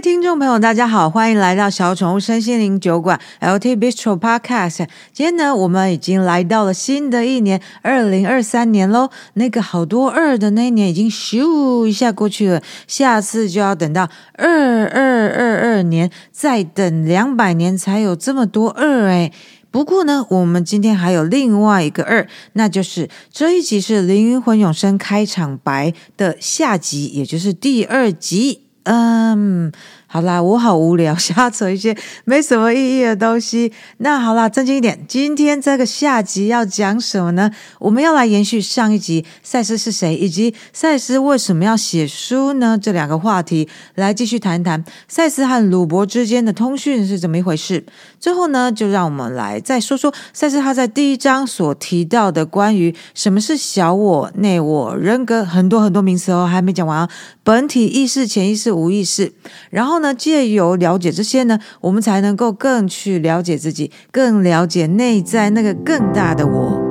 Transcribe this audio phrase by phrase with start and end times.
[0.00, 4.86] 听众朋友，大家好，欢迎来到小宠物身心灵酒馆 LT Bistro Podcast。
[5.12, 9.10] 今天呢，我们已经来到了新的一年，二零二三年喽。
[9.34, 19.32] 那个好多二的那一年已经咻一下过去了，下次就要等到二二二二年，再等两百年才有这么多二哎。
[19.72, 28.67] 不过呢，我们今天还有另外一个二，那就是这一集是灵魂永生开场白的下集，也就是第二集。
[28.84, 29.72] 嗯，
[30.10, 31.94] 好啦，我好无聊，瞎扯一些
[32.24, 33.70] 没什么意义的东西。
[33.98, 37.50] 那好啦，正经一点，今天这个下集要讲什么呢？
[37.78, 42.78] 我们要来延续上一集赛斯是谁，以及赛斯为什么要写书呢？
[42.80, 47.84] 这两个话题来继续谈谈赛斯和鲁伯之间的通讯是怎么一回事。
[48.18, 57.10] 最后呢，就让我们来再说说赛斯他在第一章所提到的关于什么是小我、内我、人格，很多很多名词哦，还没讲完啊。
[57.44, 59.32] 本体、意识、潜意识、无意识，
[59.70, 66.87] 然后呢，借由了解这些呢，我们才能够更去了解自己，更了解内在那个更大的我。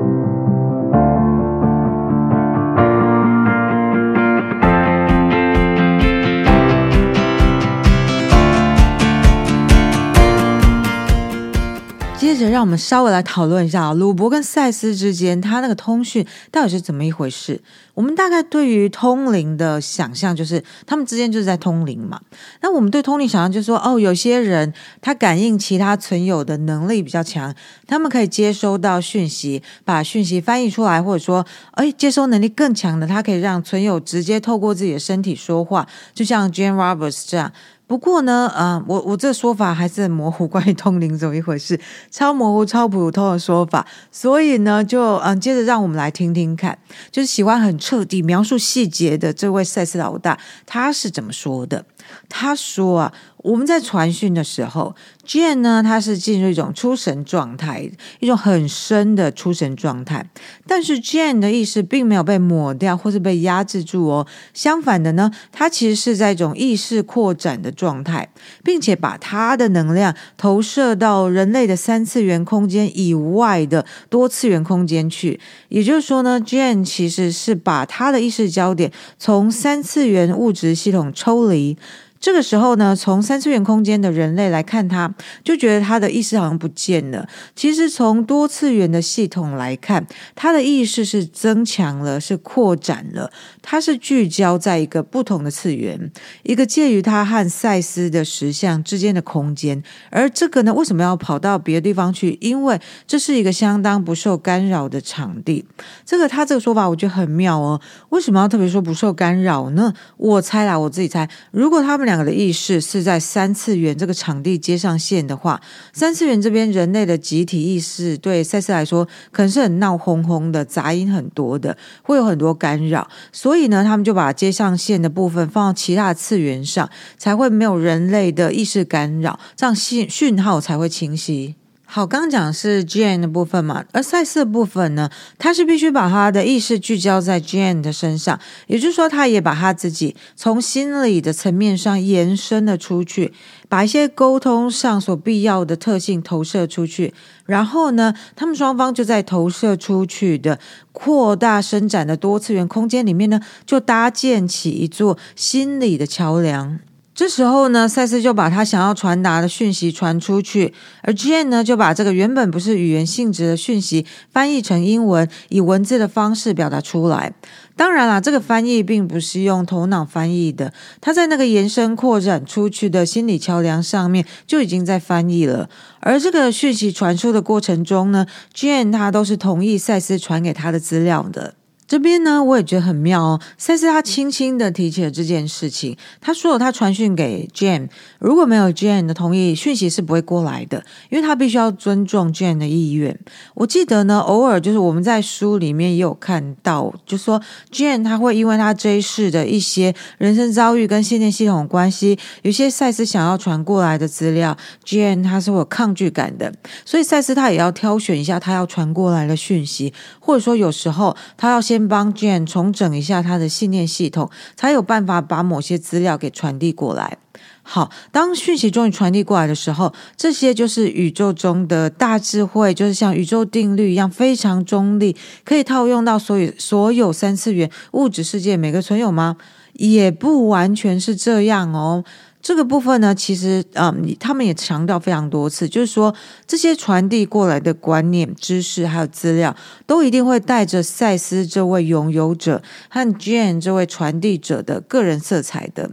[12.49, 17.61] 让我们稍微来讨论一下啊，鲁伯跟赛斯之间，他那个通讯到底是怎么一回事？
[17.93, 22.21] 我们大概对于通灵的想象，就是他们之间就是在通灵嘛。
[22.61, 27.53] 那我们对通灵想象，就是说，哦，有些人他感应其他存有的能力比较强，
[27.87, 37.51] 他们可以接收到讯息，把讯息翻译出来，或者说，哎，接收能力更强的，他可以让存有直接透过自己的身体说话，就像 Jane Roberts 这样。
[37.87, 41.79] 不过呢，啊、呃，我我这说法还是很模糊，关于通灵怎么一回事，
[42.11, 43.87] 超模糊、超普通的说法。
[44.11, 46.77] 所以呢，就嗯、接着让我们来听听看，
[47.09, 51.85] 就是喜欢很彻底描述细节的这位赛斯老大，他是怎么说的？
[52.27, 53.13] 他说啊。
[53.47, 54.93] 我们在传讯的时候
[55.25, 57.89] ，Jane 呢，他是进入一种出神状态，
[58.19, 60.29] 一种很深的出神状态。
[60.67, 64.27] 但是 Jane 的意识并没有被抹掉，或是被压制住哦。
[64.53, 68.27] 相反的呢，他其实是在一种意识扩展的状态，
[68.65, 75.39] 并且把他的能量投射到人类的三次元空间以外的多次元空间去。
[75.69, 81.77] 也就是说呢，Jane 其实是把他的意识焦点从三次元物质系统抽离。
[82.19, 85.13] 这个时候呢，从三次元空间的人类来看他，
[85.43, 87.27] 就觉得他的意识好像不见了。
[87.55, 90.05] 其实从多次元的系统来看，
[90.35, 93.31] 他的意识是增强了，是扩展了。
[93.61, 96.11] 他是聚焦在一个不同的次元，
[96.43, 99.83] 一个介于他和赛斯的实像之间的空间。
[100.09, 102.37] 而这个呢，为什么要跑到别的地方去？
[102.41, 105.65] 因为这是一个相当不受干扰的场地。
[106.05, 107.79] 这个他这个说法我觉得很妙哦。
[108.09, 109.93] 为什么要特别说不受干扰呢？
[110.17, 123.07] 我猜啦，我自己猜，如果他们两个的意识是在三次元这个场地接上线的话，三次元这边人类的集体意识对赛斯来说可能是很闹哄哄的，杂音很多的，会有很多干扰。
[123.33, 131.55] 所以呢，他们就把接上线的部分放到其他次元上，才会没有人类的意识干扰，这样信讯号才会清晰。
[131.89, 135.09] 好，刚刚讲是 Jane 的部分嘛，而赛斯的部分呢，
[135.39, 138.37] 他是必须把他的意识聚焦在 Jane 的身上，
[138.67, 143.33] 也就是说，他也把他自己从心理的层面上延伸了出去，
[143.69, 147.13] 把一些沟通上所必要的特性投射出去，
[147.45, 150.59] 然后呢，他们双方就在投射出去的
[150.91, 156.79] 扩大伸展的多次元空间里面呢，就搭建起一座心理的桥梁。
[157.17, 167.33] 这时候呢，赛斯就把他想要传达的讯息传出去，而 Jane 呢，就把这个原本不是语言性质的讯息翻译成英文，以文字的方式表达出来。
[167.75, 175.67] 当然啦，这个翻译并不是用头脑翻译的，他在那个延伸扩展出去的心理桥梁上面就已经在翻译了。
[176.01, 181.55] 而这个讯息传输的过程中呢，Jane 他都是同意赛斯传给他的资料的。
[181.87, 183.39] 这边呢，我也觉得很妙哦。
[183.57, 187.87] 赛斯他轻轻的提起了这件事情，他说了他传讯给 Jane，
[188.19, 193.17] 如果没有 Jane 的同意，讯息是不会过来的，因为他必须要尊重 Jane 的意愿。
[193.53, 197.41] 我记得呢，偶尔就是我们在书里面也有看到，就说
[197.71, 211.76] Jane 他会因为他这一世的一些人生遭遇跟信念系统关系，有些赛斯想要传过来的资料，Jane 他是会有抗拒感的，所以赛斯他也要挑选一下他要传过来的讯息，或者说有时候他要先。
[211.77, 217.19] 先帮 Jane 重整一下他的信念系统，才有办法把某些资料给传递过来。
[217.61, 225.15] 好，当讯息终于传递过来的时候，这些就是宇宙中的大智慧，就是像宇宙定律一样非常中立，
[225.45, 229.37] 可以套用到所有所有三次元物质世界每个存有吗？
[229.73, 232.03] 也不完全是这样哦。
[232.41, 236.13] 这个部分呢，其实嗯，他们也强调非常多次，就是说
[236.45, 239.53] 这些传递过来的观念、知识还有资料，
[239.85, 245.89] 都一定会带着赛斯这位拥有者和 Jane 这位传递者的个人色彩的。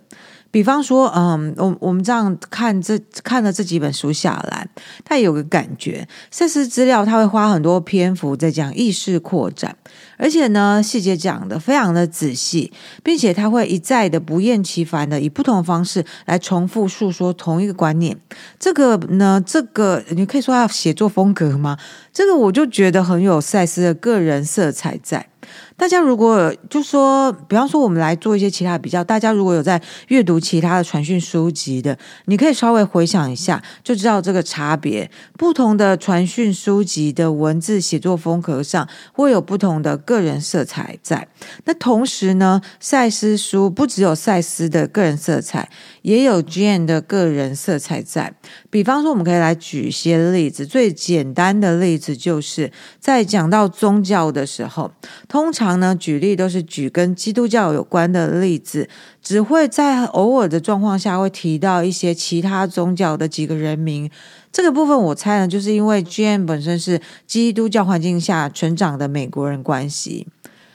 [0.52, 4.68] 比方说，嗯，我我们这样看这看了这几本书下来，
[5.04, 9.76] 他也有个感觉，赛斯资料他会花很多篇幅在讲意识扩展，
[10.16, 12.72] 而且呢，细节讲的非常的仔细，
[13.02, 18.16] 并且他会一再的不厌其烦的以不同的方式来重复诉说同一个观念。
[18.58, 21.78] 这个呢，这个你可以说他写作风格吗？
[22.12, 25.28] 这个我就觉得很有赛斯的个人色彩在。
[25.76, 35.10] 大家如果就说，比方说我们来做一些其他的比较，大家如果有在阅读其他的传讯书籍的，你可以稍微回想一下，就知道这个差别。
[35.36, 41.26] 不同的传讯书籍的文字写作风格上会有不同的个人色彩在。
[41.64, 45.68] 那同时呢，赛斯书不只有赛斯的个人色彩，
[46.02, 48.32] 也有 Jane 的个人色彩在。
[48.70, 54.92] 比方说，我们可以来举一些例子，最简单的例子就是在讲到宗教的时候，
[55.26, 55.63] 通常。
[55.64, 58.86] 常呢，举例都是举跟基督教有关的例子，
[59.22, 64.10] 只会在偶尔的状况下会提到一些其他宗教的几个人名。
[64.52, 70.26] 这个部分我猜呢，就是因为 G M 本身是基督教环境下成长的美国人关系。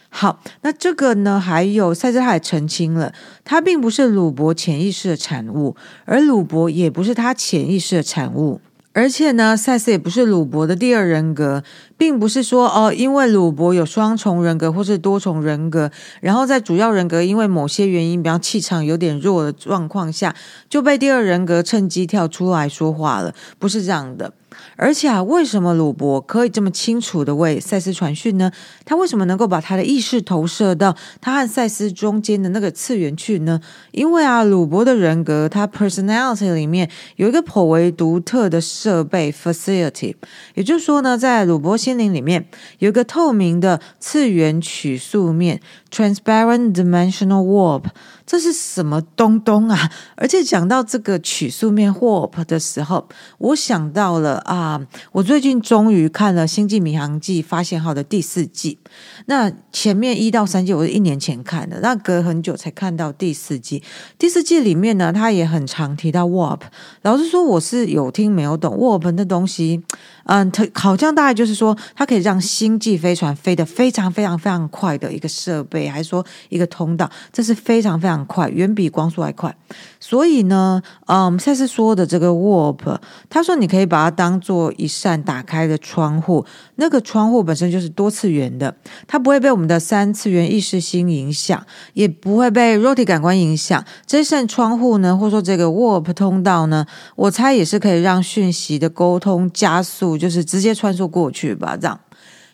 [0.09, 3.13] 好，那这个呢，还有赛斯他也澄清了，
[3.45, 5.75] 他并不是鲁伯潜意识的产物，
[6.05, 8.59] 而鲁伯也不是他潜意识的产物。
[8.91, 11.63] 而且呢，赛斯也不是鲁伯的第二人格，
[11.99, 15.91] 并不是说哦，因为鲁伯有双重人格或是多重人格，
[16.21, 20.33] 然后在主要人格因为某些原因，比方气场有点弱的状况下，
[20.69, 24.31] 就被第二人格趁机跳出来说话了，不是这样的。
[24.75, 28.51] 而且啊，为什么鲁伯可以这么清楚的为赛斯传讯呢？
[28.83, 33.61] 他为什么能够把他的意识投射到他和赛斯中间的那个次元去呢？
[33.91, 40.15] 因为啊，鲁伯的人格，他 personality 里面有一个颇为独特的设备 facility，
[40.55, 42.47] 也就是说呢，在鲁伯灵里面
[42.79, 47.83] 有个透明的次元曲素面 transparent dimensional warp。
[48.25, 49.89] 这是什么东东啊？
[50.15, 53.07] 而且讲到这个曲速面 warp 的时候，
[53.39, 54.79] 我想到了啊，
[55.11, 58.77] 我最近终于看了《星际迷航记》发现号的第四季。
[59.25, 63.81] 那前面一到三季我是一年前看的，那隔很久才看到第四季。
[64.17, 66.61] 第四季里面呢，他也很常提到 warp。
[67.01, 69.81] 老实说，我是有听没有懂 warp 的东西。
[70.25, 79.55] 嗯，它好像大概就是说，它可以让星际飞船飞得非常非常非常快的一个设备，还说一个通道，这是非常非常快，远比光速还快。
[79.99, 82.97] 所以呢，嗯，赛斯说的这个 warp，
[83.29, 86.43] 他说你可以把它当做一扇打开的窗户，
[86.75, 93.85] 那个窗户本身就是多次元的，它不会被我们的三次元意识心影响，也不会被肉体感官影响。
[94.07, 96.83] 这扇窗户呢，或者说这个 warp 通道呢，
[97.15, 99.99] 我猜也是可以让讯息的沟通加速。
[100.17, 101.99] 就是直接穿梭过去吧，这样。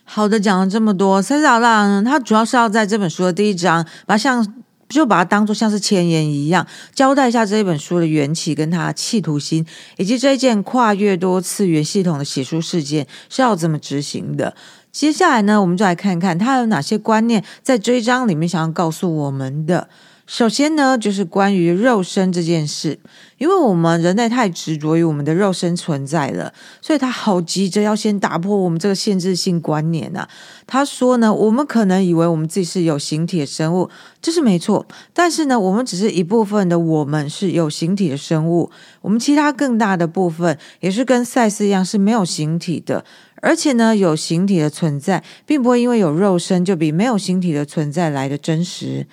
[0.08, 4.54] 好的，讲了这么多，赛斯阿拉呢，他主要是要在这本书的第一章，把像
[4.88, 6.64] 就把它当做像是前言一样，
[6.94, 9.66] 交代一下这一本书的缘起跟他的企图心，
[9.96, 14.54] 以及这一件跨越多次元系统的写书事件是要怎么执行的。
[14.92, 19.88] 接下来呢，我们就来看看他有哪些观念在这一章里面想要告诉我们的。
[20.26, 22.98] 首先呢，就是关于肉身这件事，
[23.38, 30.28] 因为我们人类太执着于我们的肉身存在了，所以他好急着要先打破我们这个限制性观念呐、啊。
[30.66, 33.88] 他说呢，我们可能以为我们自己是有形体的生物，
[34.20, 38.68] 这是没错，但是呢，我们只是一部分的我们是有形体的生物，
[39.02, 43.04] 我们其他更大的部分也是跟赛斯一样是没有形体的，
[43.42, 49.06] 而且呢，有形体的存在，并不会因为有肉身就比没有形体的存在来得真实。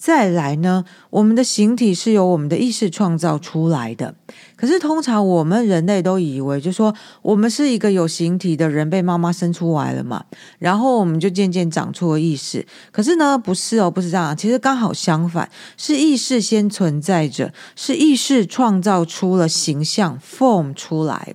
[0.00, 4.14] 再来呢，我们的形体是由我们的意识创造出来的。
[4.56, 10.24] 可是通常我们人类都以为，就说我们是一个有形体的人，被妈妈生出来了嘛，
[10.58, 12.66] 然后我们就渐渐长出了意识。
[12.90, 14.34] 可是呢，不是哦，不是这样。
[14.34, 21.34] 其实刚好相反，是意识先存在着，是意识创造出了形象 form 出来。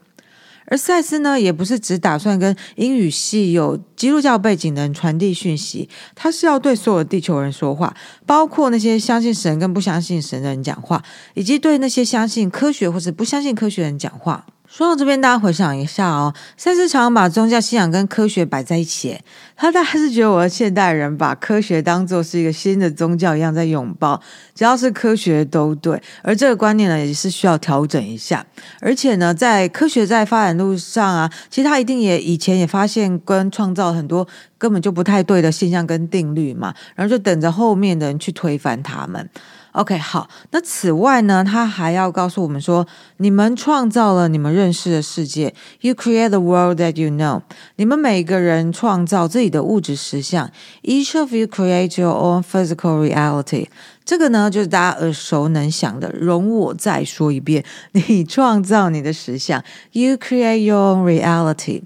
[0.67, 7.95] 而赛斯呢，也不是只打算跟英语系有基督教背景的人传递讯息，他是要对所有地球人说话，
[8.25, 11.03] 包括那些相信神跟不相信神的人讲话，
[11.33, 14.45] 以及对那些相信科学或是不相信科学的人讲话。
[14.75, 19.17] 说到这边，大家回想一下哦，赛斯常常把宗教信仰跟科学摆在一起，
[19.55, 24.21] 他大概是觉得我们现代人把科学当作是一个新的宗教一样在拥抱，
[24.53, 28.45] 只要是科学都对，而这个观念呢也是需要调整一下。
[28.81, 34.27] 而且呢，在科学在发展路上啊，其实他一定也以前也发现跟创造很多
[34.57, 39.29] 根本就不太对的现象跟定律嘛，然后就等着后面的人去推翻他们。
[39.75, 47.41] OK，好，那此外呢，他还要告诉我们说，你们创造了你们认识的世界，You create the world that you know。
[47.75, 50.49] 你们每个人创造自己的物质实相
[50.83, 53.67] ，Each of you create your own physical reality。
[54.05, 56.09] 这个呢，就是大家耳熟能详的。
[56.11, 61.81] 容我再说一遍，你创造你的实相，You create your own reality。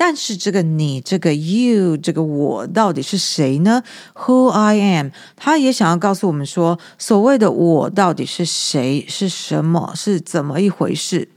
[0.00, 3.82] 但是这个你，这个 you，这个我到底是谁呢
[4.14, 11.28] ？Who I am，他也想要告诉我们说，所谓的我到底是谁，是什么，是怎么一回事？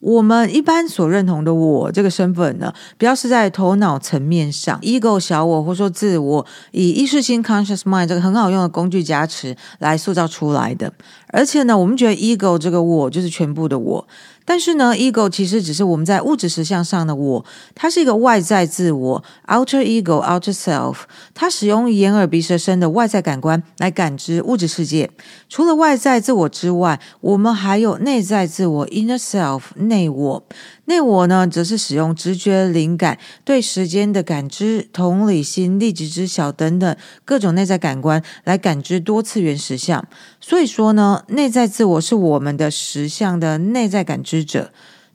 [0.00, 10.92] 我们一般所认同的我这个身份呢，比较是在头脑层面上，ego 小我或者说自我，以意识性 conscious mind 这个很好用的工具加持来塑造出来的。
[11.28, 14.04] 而且呢，我们觉得 ego 这个我就是全部的我。
[14.44, 17.44] 但是呢，ego 其实只是我们在物质实相上的我，
[17.74, 20.96] 它是一个外在自我 （outer ego, outer self）。
[21.34, 25.10] 它使用眼耳鼻舌身的外在感官来感知物质世界。
[25.48, 30.44] 除了外在自我之外，我们还有内在自我 （inner self, 内我）。
[30.92, 36.94] 内我呢，则是使用直觉、灵感、对时间的感知、同理心、立即知晓等等
[37.24, 40.06] 各种内在感官来感知多次元实相。
[40.38, 44.70] 所以说呢，内在自我是我们的实相的内在感知者。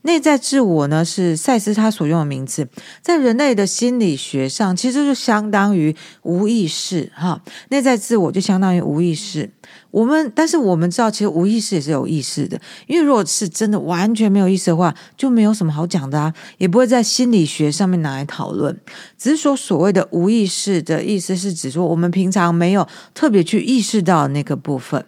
[0.07, 2.65] 内在自我呢，是赛斯他所用的名字，
[3.01, 7.41] 在人类的心理学上，其实就相当于无意识哈。
[7.71, 9.51] 内在自我就相当于无意识。
[9.91, 18.79] 我们但是我们知道，其实无意识也是有意识的，因为如果是真的完全没有意识的话，就没有什么好讲的啊，也不会在心理学上面拿来讨论。
[19.17, 25.05] 只是说所谓的无意识的意思是指说，我们平常没有特别去意识到那个部分。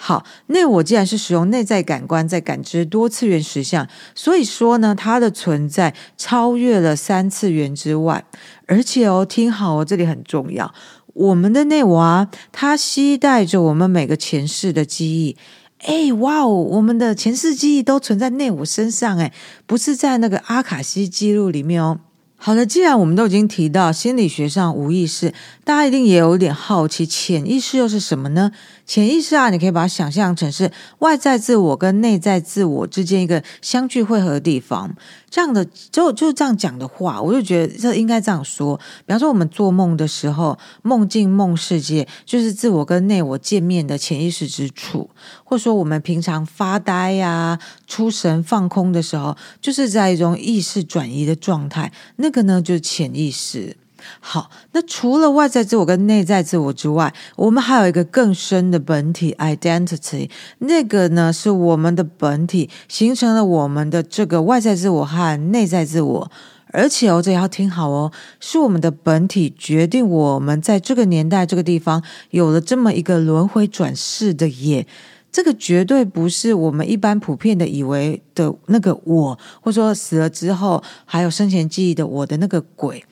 [0.00, 8.24] 好，那我既然是使用内在感官在感知多次元实相，所以说呢，它的存在超越了三次元之外，
[8.66, 10.72] 而且哦，听好哦，这里很重要，
[11.14, 15.36] 我们的内我啊，它携带着我们每个前世的记忆，
[15.80, 19.32] 诶，哇哦，我们的前世记忆都存在内我身上，诶，
[19.66, 21.98] 不是在那个阿卡西记录里面哦。
[22.40, 28.52] 好了，既然我们都已经提到心理学上无意识，大家一定也有点好奇，潜意识又是什么呢？
[28.88, 34.96] 潜意识啊，你可以把它想象成是外在自我跟内在自我之间一个相聚汇合的地方。
[35.28, 38.78] 这样的就就这样讲的话，我就觉得这应该这样说。
[39.04, 45.10] 比方说，我们做梦的时候，梦境梦世界就是自我跟内我见面的潜意识之处；
[45.44, 53.76] 或者说，我们平常发呆呀、出神放空的时候，就是在一种意识转移的状态，那个呢就是潜意识。
[54.20, 60.28] 好，那除了外在自我跟内在自我之外，我们还有一个更深的本体 （identity）。
[60.58, 66.30] 那个呢，是我们的本体形成了我们的这个外在自我和内在自我，
[66.72, 74.86] 而且哦，这也要听好哦，是我们的本体决定我们在这个年代、这个地方有了这么一个轮回转世的耶。
[75.30, 83.04] 这个绝对不是我们一般普遍的以为的那个我，或者说死了之后还有生前记忆的我的那个鬼。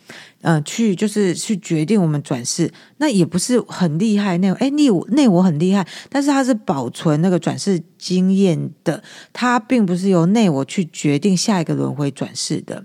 [0.42, 4.38] 嗯、去就是去决定我们转世，那也不是很厉害。
[4.38, 9.02] 那哎，内我内我很厉害，但是它是保存那个转世经验的，
[9.32, 12.84] 它并不是由内我去决定下一个轮回转世的。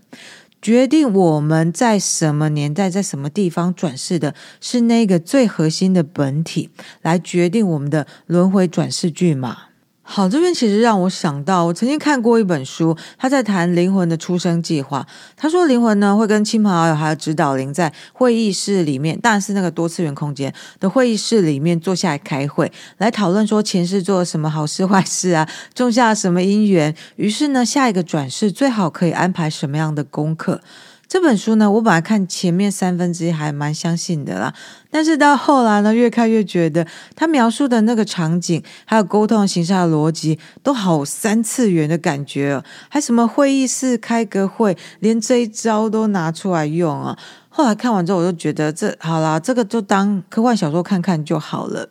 [0.61, 6.69] 决定我们在什么年代、在什么地方转世的，是那个最核心的本体
[7.01, 9.70] 来决定我们的轮回转世剧码。
[10.03, 15.07] 好，这边其实让我想到，我曾经看过一本书，他在谈灵魂的出生计划。
[15.37, 26.93] 他说，灵魂呢会跟亲朋好友还有指导灵在会议室里面，当然是那个多次元空间的会议室里面坐下来开会，来讨论说前世做了什么好事坏事啊，种下什么因缘。
[27.15, 30.61] 于是呢，下一个转世最好可以安排什么样的功课。
[31.11, 34.53] 这本书呢，我本来看前面三分之一还蛮相信的啦，
[34.89, 36.87] 但是到后来呢，越看越觉得
[37.17, 47.17] 他描述的那个场景，还有沟通形式的逻辑，都好三次元的感觉哦，还什么会议室开个会，连这一招都拿出来用啊。
[47.49, 51.89] 后来看完之后，我就觉得这好啦，这个就当科幻小说看看就好了。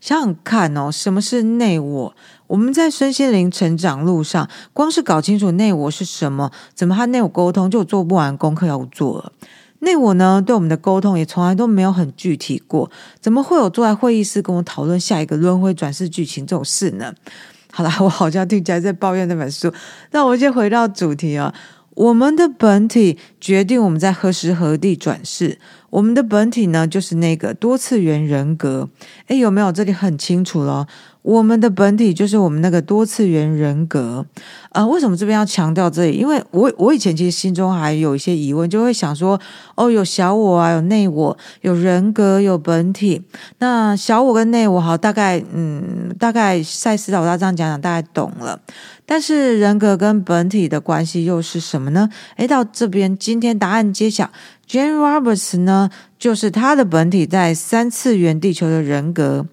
[0.00, 2.14] 想想看哦，什么是内我？
[2.50, 9.32] 我们在身心灵成长路上，光是搞清楚内我是什么，怎么和内我沟通，就做不完功课要做了。
[9.78, 12.90] 内我呢，对我们的沟通也从来都没有很具体过，
[13.20, 17.14] 怎么会有坐在会议室跟我讨论下一个轮回转世剧情这种事呢？
[17.70, 19.72] 好啦，我好像听起来在抱怨那本书，
[20.10, 21.54] 那我先回到主题啊。
[22.00, 25.58] 我们的本体决定我们在何时何地转世。
[25.90, 28.88] 我们的本体呢，就是那个多次元人格。
[29.26, 29.70] 诶，有没有？
[29.70, 30.86] 这里很清楚了。
[31.22, 34.24] 我们的本体就是我们那个多次元人格。
[34.70, 36.12] 呃，为什么这边要强调这里？
[36.12, 39.38] 因为我我以前其实心中还有一些疑问，就会想说，
[39.74, 43.22] 哦，有小我啊，有内我，有人格，有本体。
[43.58, 48.58] 那小我跟内我，好，大概嗯，大概赛斯老大这样讲讲，大概懂了。
[49.10, 52.08] 但是人格跟本体的关系又是什么呢？
[52.36, 54.30] 诶，到这边，今天答案揭晓。
[54.68, 59.46] Jane Roberts 呢，就是他的本体在三次元地球的人格；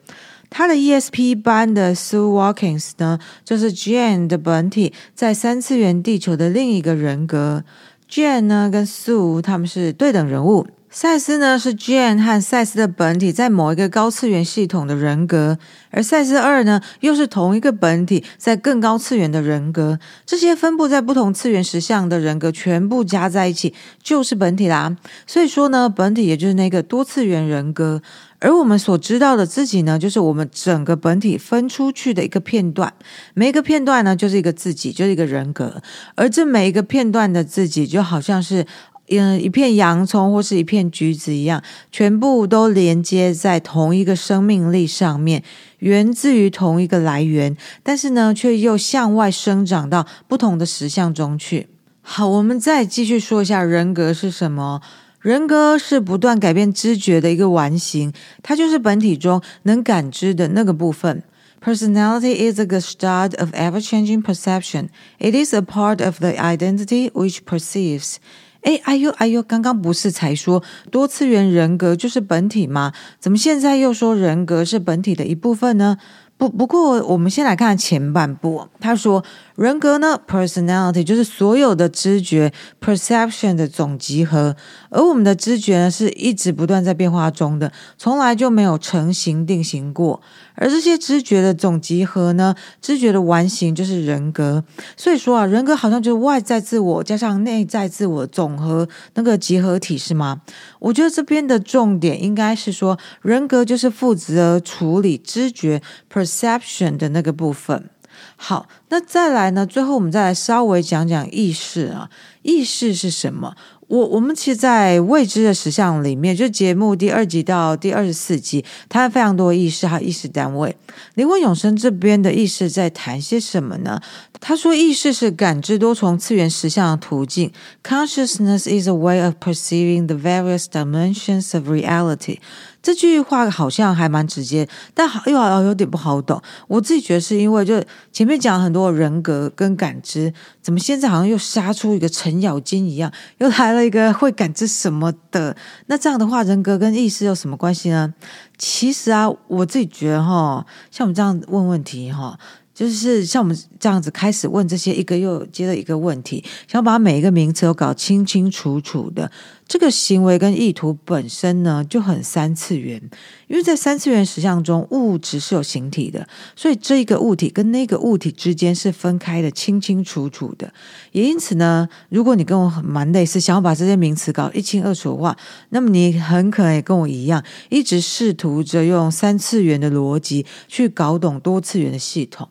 [0.52, 7.64] 他的 ESP 班的 Sue Watkins 呢，就是 Jane 的本体在三次元地球的另一个人格。
[8.08, 10.68] Jane 呢跟 Sue 他们是对等人物。
[10.90, 15.60] 赛斯呢是 Jane 和赛斯的本体在某一个高次元系统的人格，
[15.92, 20.00] 而赛斯二呢又是同一个本体在更高次元的人格。
[20.26, 24.96] 这些分布在不同次元实相的人格全部加在一起就是本体啦。
[25.28, 28.02] 所以说呢，本体也就是那个多次元人格，
[28.40, 32.92] 而我们所知道的自己呢，就是我们整个本体分出去的一个片段。
[33.34, 35.82] 每一个片段呢，就是一个自己，就是一个人格，
[36.16, 38.66] 而这每一个片段的自己，就好像是。
[39.10, 45.44] 嗯，一片洋葱或是一片橘子一样，全部都连接在同一个生命力上面，
[45.80, 51.68] 源自于同一个来源，但是呢，却又向外生长到不同的实相中去。
[52.02, 54.82] 好，我们再继续说一下人格是什么。
[55.20, 61.24] 人格是不断改变知觉的一个完形，它就是本体中能感知的那个部分。
[61.60, 64.90] Personality is a gestalt of ever-changing perception.
[65.18, 68.18] It is a part of the identity which perceives.
[68.62, 72.94] 哎，哎呦，哎呦，刚刚不是才说多次元人格就是本体吗？
[73.20, 75.98] 怎么现在又说人格是本体的一部分呢？
[76.38, 78.68] 不，不过我们先来看前半部。
[78.80, 79.24] 他说
[79.58, 84.56] 人格呢，personality 就是所有的知觉 perception 的总集合，
[84.92, 90.22] 而我们的知觉呢是一直不断在变化中的，从来就没有成型定型过。
[90.54, 94.64] 而这些知觉的总集合呢，知觉的完形就是人格。
[94.96, 100.42] 所以说啊，人格好像就是外在自我加上内在自我总和那个集合体，是吗？
[100.78, 105.82] 我觉得这边的重点应该是说，人格就是负责处理知觉
[106.14, 107.90] perception 的那个部分。
[108.36, 109.66] 好，那再来呢？
[109.66, 112.10] 最后我们再来稍微讲讲意识啊，
[112.42, 113.56] 意识是什么？
[113.88, 120.76] 我我们其实，在未知的实相里面，就节目第二集到第二十四集，它非常多意识还有意识单位。
[121.14, 124.02] 灵魂永生这边的意识在谈些什么呢？
[124.42, 127.54] 他说，意识是感知多重次元实相的途径。
[127.82, 132.40] Consciousness is a way of perceiving the various dimensions of reality.
[132.88, 136.42] 这句话好像还蛮直接，但好又好像有点不好懂。
[136.70, 145.54] 我自己觉得是因为，就前面讲很多人格跟感知，怎么现在好像又杀出一个程咬金一样，又来了一个会感知什么的？
[145.88, 148.14] 那这样的话，人格跟意识有什么关系呢？
[148.58, 152.40] 其实啊，我自己觉得哈，像我们这样问问题哈。
[152.74, 159.32] 就是像我们这样子开始问这些一个又接着一个问题，想把每一个名词都搞清清楚楚的，
[159.68, 163.02] 这个行为跟意图本身呢就很三次元，
[163.48, 166.26] 因为在三次元实像中，物质是有形体的，
[166.56, 170.74] 所以这一个物体跟那个物体之间是分开的，清清楚楚的。
[171.12, 175.36] 也因此呢，如果你跟我很蛮类似，想要把这些名词搞一清二楚的话，
[175.70, 182.48] 那么你很可能也跟我一样，一直试图着用三次元的逻辑去搞懂多次元的系统。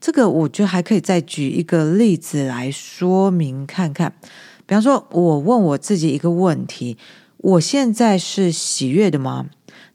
[0.00, 4.14] 这个我觉得还可以再举一个例子来说明看看。
[4.68, 6.98] 比方说，我问我自己一个问题：
[7.38, 9.46] 我现在是喜悦的吗？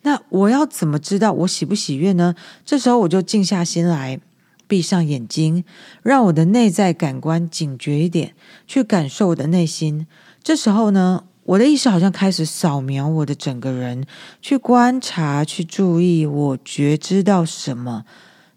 [0.02, 2.34] 那我要怎么知道我喜不喜悦呢？
[2.66, 4.20] 这时候我就静下心来，
[4.68, 5.64] 闭上眼睛，
[6.02, 8.34] 让我的内在感官警觉一点，
[8.66, 10.08] 去感受我的内心。
[10.42, 14.08] 这时候呢，我的意识好像开始扫描我的整个人，
[14.42, 18.06] 去观察，去注意，我觉知到什么。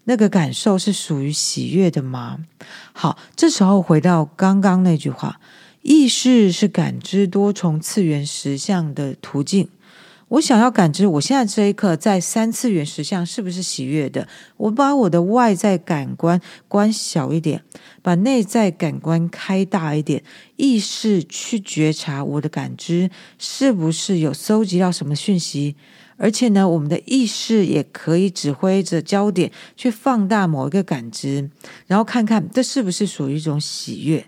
[0.05, 2.39] 那个感受是属于喜悦的吗？
[2.93, 5.39] 好，这时候回到刚刚那句话，
[5.87, 9.69] 意识是感知多重次元实相的途径。
[10.27, 14.27] 我想要感知我现在这一刻在三次元实相是不是喜悦的？
[14.57, 17.63] 我把我的外在感官关小一点，
[18.01, 20.21] 把内在感官开大一点，
[20.57, 25.77] 意识去觉察我的感知是不是有搜集到什么讯息。
[26.17, 31.49] 而且呢，我们的意识也可以指挥着焦点去放大某一个感知，
[31.85, 34.25] 然后看看这是不是属于一种喜悦。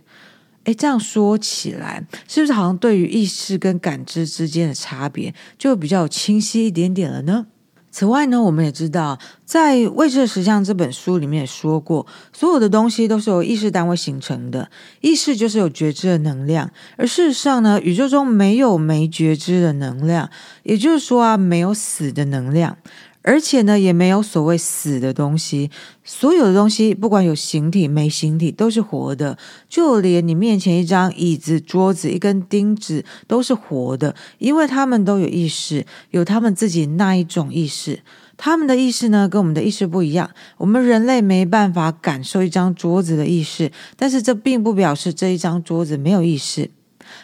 [0.69, 7.47] 诶，这样说起来，是不是好像对于意识跟感知之间的差别就比较清晰一点点了呢？
[7.91, 14.69] 此外呢，我们也知道，在《未知的实相》这本书里面也说过，所有的东西都是由意识单位形成的，
[15.01, 16.69] 意识就是有觉知的能量。
[16.97, 20.29] 而事实上呢，宇宙中没有没觉知的能量，
[20.61, 22.77] 也就是说啊，没有死的能量。
[23.29, 25.69] 而且呢，也没有所谓死的东西，
[26.03, 29.37] 所有的东西，不管有形体没形体，都是活的。
[29.69, 37.99] 就连你面前一张椅子、桌子、一根钉子，都是活的，因为他们都有意识，有他们自己那一种意识。
[38.35, 40.31] 他们的意识呢，跟我们的意识不一样。
[40.57, 46.71] 我们人类没办法感受一张桌子的意识，但是这并不表示这一张桌子没有意识。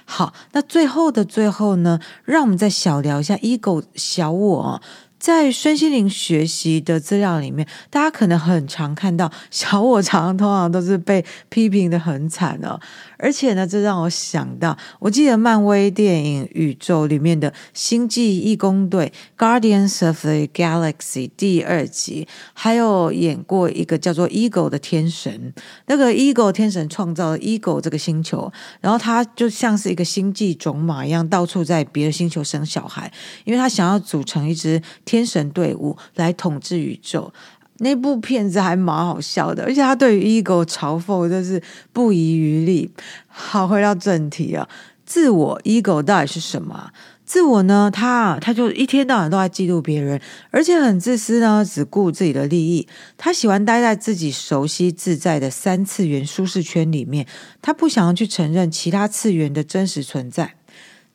[0.03, 4.81] 好，那最后的最后呢，让我们再小聊一下 ego 小我。
[5.25, 12.79] 在孙心灵学习的资料里面，大家可能很常看到小我常通常都是被批评的很惨哦。
[13.17, 25.53] 而且呢，这让我想到，我记得漫威电影宇宙里面的星际义工队 （Guardians of the Galaxy） 第二集，还有演过一个叫做 Ego 的天神。
[25.87, 28.51] 那个 Ego 天神创造了 Ego 这个星球，
[28.81, 33.11] 然后他就像是一个星际种马一样，到处在别的星球生小孩，
[33.43, 37.31] 因为他想要组成一支天神队伍来统治宇宙。
[37.79, 41.61] 那部片子还蛮好笑的，而且他对于 ego 嘲讽真是
[41.91, 42.89] 不遗余力。
[43.27, 44.67] 好，回到正题啊，
[45.05, 46.91] 自我 ego 到底是什么？
[47.25, 47.89] 自我呢？
[47.91, 52.87] 他他就一天到晚都在嫉妒别人，而且很自私呢，只顾自己的利益。
[53.17, 57.25] 他喜欢待在自己熟悉自在的三次元舒适圈里面，
[57.63, 60.53] 他不想要去承认其他次元的真实存在。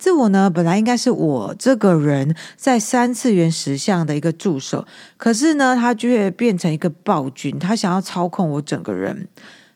[0.00, 4.86] 自我呢，本来应该是我这个人在三次元实相的一个助手，
[5.18, 9.28] 可是呢，他却变成一个暴君，他想要操控我整个人。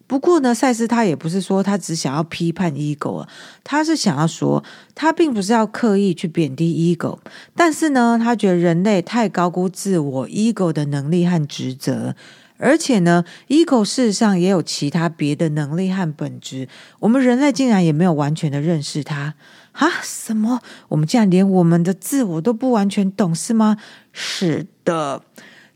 [0.07, 3.29] 不过呢，赛斯他也不是说他只想要批判 ego 啊，
[3.63, 7.19] 他是想要说，他并不是要刻意去贬低 ego，
[7.55, 12.15] 但是呢，他觉得人类太高估自我 ego 的能力和职责。
[12.57, 16.69] 而且呢，ego 事实上也有其他别的能力和本质，
[17.01, 19.35] 我们人类竟然也没有完全的认识它。
[19.75, 19.89] 啊？
[20.03, 20.61] 什么？
[20.89, 23.77] 我们竟然连我们的自我都不完全懂，是吗？
[24.13, 25.23] 是的。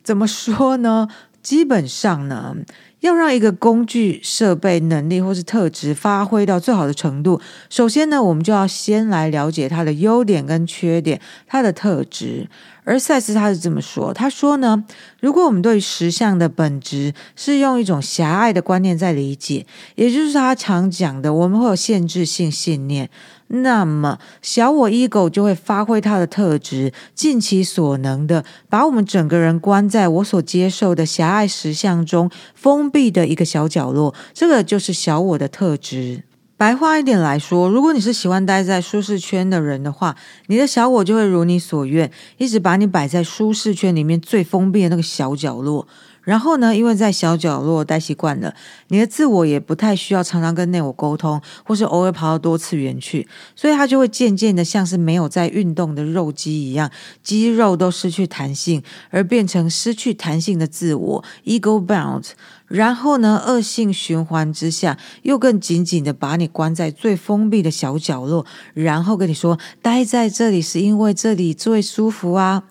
[0.02, 1.06] 怎么说呢？
[1.40, 2.56] 基本上呢，
[3.00, 12.48] 要让一个工具、设备、能力或是特质发挥到最好的程度，首先呢，我们就要先来了解它的优点跟缺点，它的特质。
[12.84, 14.84] 而赛斯他是这么说，他说呢，
[15.20, 23.10] 如果我们对实相的本质是用一种狭隘的观念在理解，也就是他常讲的，我们会有限制性信念，
[23.48, 36.24] 那么小我 ego 就会发挥它的特质，尽其所能的把我们整个人关在我所接受的狭隘实相中，封闭的一个小角落，这个就是小我的特质。
[36.58, 40.16] 白话一点来说，如果你是喜欢待在舒适圈的人的话，
[40.48, 45.86] 你的小我就会如你所愿，一直把你摆在舒适圈里面最封闭的那个小角落。
[46.28, 48.52] 然后呢，因为在小角落待习惯了，
[48.88, 56.90] 你的自我也不太需要常常跟内我沟通，或是偶尔跑到多次元去，所以它就会渐渐的像是没有在运动的肉鸡一样，
[57.22, 62.32] 肌肉都失去弹性，而变成失去弹性的自我 ego bound。
[62.66, 72.64] 然后呢，恶性循环之下，又更紧紧的把你关在最封闭的小角落，然后跟你说，待在这里是因为这里最舒服啊。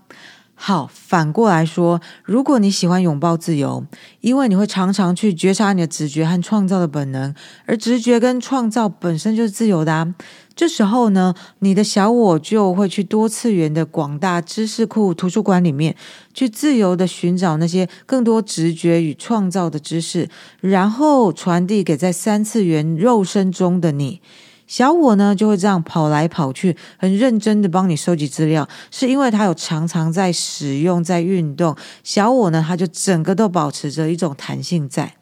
[0.60, 3.86] 好，反过来说，如果你喜欢拥抱自由，
[4.22, 7.34] 因为你会常常去觉察你的直觉和创造的本能，
[7.68, 10.16] 而直觉跟创造本身就是自由的啊。
[10.56, 15.96] 这时候呢，你的小我就会去多次元的广大知识库图书馆里面，
[16.34, 20.28] 去自由的寻找那些更多直觉与创造的知识，
[20.60, 24.20] 然后传递给在三次元肉身中的你。
[24.68, 31.76] 小我呢，就会这样跑来跑去，很认真的帮你收集资料，是因为他有常常在使用，在运动。
[32.04, 35.14] 小我呢，他就整个都保持着一种弹性在。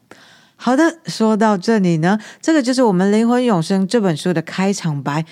[0.55, 5.25] 好的，说到这里呢，这个就是我们《灵魂永生》这本书的开场白。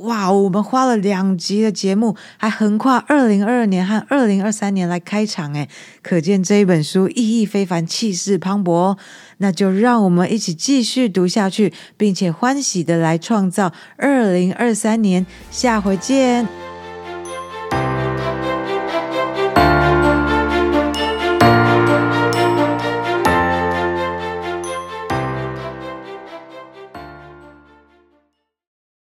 [0.00, 5.68] 哇，我们花了两集的节目，还横跨二零二二年和二零二三年来开场，诶，
[6.02, 8.96] 可见这一本书意义非凡，气势磅礴。
[9.38, 15.26] 那就让我们一起继续读下去，并且欢喜的来创造二零二三年。
[15.50, 16.69] 下回见。